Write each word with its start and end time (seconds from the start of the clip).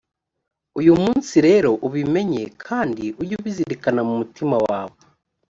uyu 0.79 0.93
munsi 1.03 1.33
rero 1.47 1.71
ubimenye 1.87 2.43
kandi 2.65 3.05
ujye 3.21 3.35
ubizirikana 3.39 4.01
mu 4.07 4.13
mutima 4.21 4.55
wawe: 4.67 4.95